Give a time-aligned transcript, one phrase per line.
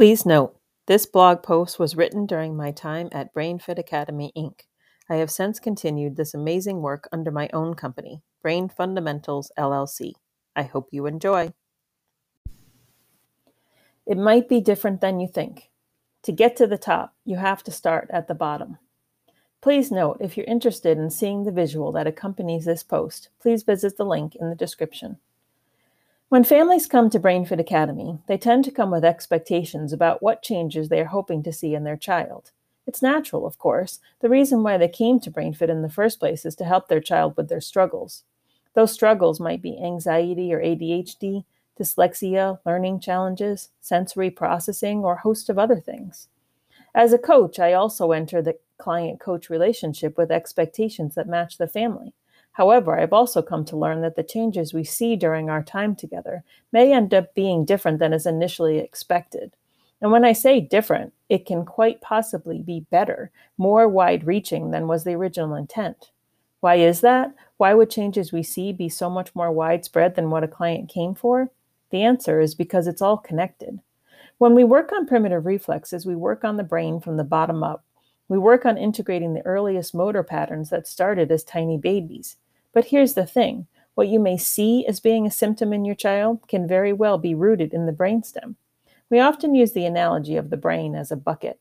[0.00, 4.60] Please note, this blog post was written during my time at BrainFit Academy, Inc.
[5.10, 10.12] I have since continued this amazing work under my own company, Brain Fundamentals LLC.
[10.56, 11.52] I hope you enjoy.
[14.06, 15.68] It might be different than you think.
[16.22, 18.78] To get to the top, you have to start at the bottom.
[19.60, 23.98] Please note if you're interested in seeing the visual that accompanies this post, please visit
[23.98, 25.18] the link in the description.
[26.30, 30.88] When families come to BrainFit Academy, they tend to come with expectations about what changes
[30.88, 32.52] they are hoping to see in their child.
[32.86, 33.98] It's natural, of course.
[34.20, 37.00] The reason why they came to BrainFit in the first place is to help their
[37.00, 38.22] child with their struggles.
[38.74, 45.50] Those struggles might be anxiety or ADHD, dyslexia, learning challenges, sensory processing, or a host
[45.50, 46.28] of other things.
[46.94, 51.66] As a coach, I also enter the client coach relationship with expectations that match the
[51.66, 52.14] family.
[52.52, 56.44] However, I've also come to learn that the changes we see during our time together
[56.72, 59.52] may end up being different than is initially expected.
[60.00, 64.88] And when I say different, it can quite possibly be better, more wide reaching than
[64.88, 66.10] was the original intent.
[66.60, 67.34] Why is that?
[67.56, 71.14] Why would changes we see be so much more widespread than what a client came
[71.14, 71.50] for?
[71.90, 73.80] The answer is because it's all connected.
[74.38, 77.84] When we work on primitive reflexes, we work on the brain from the bottom up.
[78.30, 82.36] We work on integrating the earliest motor patterns that started as tiny babies.
[82.72, 86.46] But here's the thing what you may see as being a symptom in your child
[86.46, 88.54] can very well be rooted in the brainstem.
[89.10, 91.58] We often use the analogy of the brain as a bucket.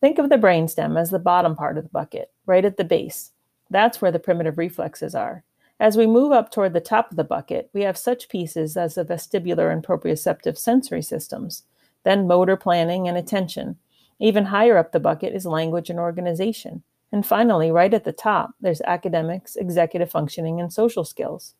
[0.00, 3.32] Think of the brainstem as the bottom part of the bucket, right at the base.
[3.68, 5.42] That's where the primitive reflexes are.
[5.80, 8.94] As we move up toward the top of the bucket, we have such pieces as
[8.94, 11.64] the vestibular and proprioceptive sensory systems,
[12.04, 13.76] then motor planning and attention,
[14.18, 16.82] even higher up the bucket is language and organization.
[17.12, 21.54] And finally, right at the top, there's academics, executive functioning, and social skills.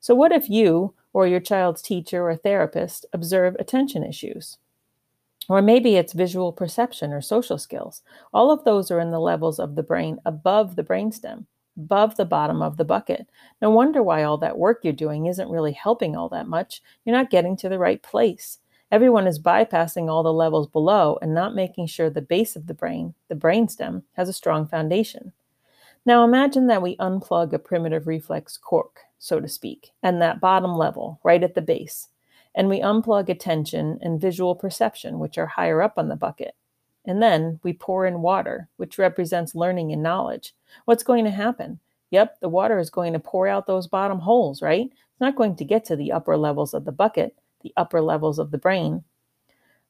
[0.00, 4.58] So, what if you or your child's teacher or therapist observe attention issues?
[5.48, 8.02] Or maybe it's visual perception or social skills.
[8.34, 12.26] All of those are in the levels of the brain above the brainstem, above the
[12.26, 13.26] bottom of the bucket.
[13.62, 16.82] No wonder why all that work you're doing isn't really helping all that much.
[17.04, 18.58] You're not getting to the right place.
[18.90, 22.74] Everyone is bypassing all the levels below and not making sure the base of the
[22.74, 25.32] brain, the brainstem, has a strong foundation.
[26.06, 30.74] Now imagine that we unplug a primitive reflex cork, so to speak, and that bottom
[30.74, 32.08] level, right at the base,
[32.54, 36.54] and we unplug attention and visual perception, which are higher up on the bucket.
[37.04, 40.54] And then we pour in water, which represents learning and knowledge.
[40.86, 41.78] What's going to happen?
[42.10, 44.86] Yep, the water is going to pour out those bottom holes, right?
[44.86, 48.38] It's not going to get to the upper levels of the bucket the upper levels
[48.38, 49.04] of the brain.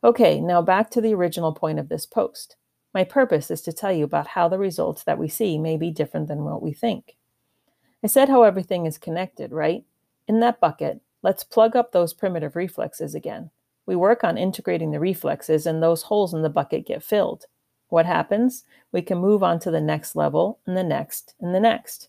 [0.02, 2.56] Okay, now back to the original point of this post.
[2.94, 5.90] My purpose is to tell you about how the results that we see may be
[5.90, 7.16] different than what we think.
[8.02, 9.84] I said how everything is connected, right?
[10.26, 13.50] In that bucket, let's plug up those primitive reflexes again.
[13.86, 17.46] We work on integrating the reflexes, and those holes in the bucket get filled.
[17.88, 18.64] What happens?
[18.92, 22.08] We can move on to the next level, and the next, and the next.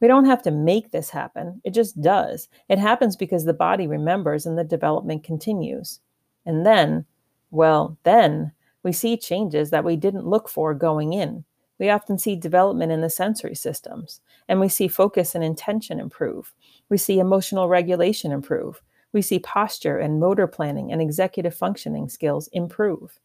[0.00, 2.48] We don't have to make this happen, it just does.
[2.68, 6.00] It happens because the body remembers and the development continues.
[6.46, 7.04] And then,
[7.50, 8.52] well, then
[8.82, 11.44] we see changes that we didn't look for going in.
[11.78, 16.52] We often see development in the sensory systems, and we see focus and intention improve.
[16.90, 18.82] We see emotional regulation improve.
[19.12, 23.18] We see posture and motor planning and executive functioning skills improve.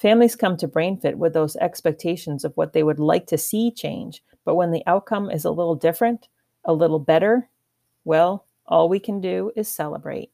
[0.00, 4.22] Families come to BrainFit with those expectations of what they would like to see change,
[4.46, 6.28] but when the outcome is a little different,
[6.64, 7.50] a little better,
[8.02, 10.30] well, all we can do is celebrate.